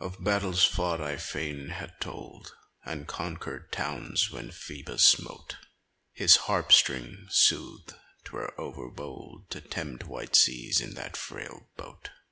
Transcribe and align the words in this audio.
Of 0.00 0.24
battles 0.24 0.64
fought 0.64 1.00
I 1.00 1.16
fain 1.16 1.68
had 1.68 1.92
told, 2.00 2.56
And 2.84 3.06
conquer'd 3.06 3.70
towns, 3.70 4.28
when 4.28 4.50
Phoebus 4.50 5.04
smote 5.04 5.58
His 6.10 6.34
harp 6.50 6.72
string: 6.72 7.28
"Sooth, 7.30 7.94
'twere 8.24 8.52
over 8.60 8.90
bold 8.90 9.48
To 9.50 9.60
tempt 9.60 10.06
wide 10.08 10.34
seas 10.34 10.80
in 10.80 10.94
that 10.94 11.16
frail 11.16 11.68
boat." 11.76 12.10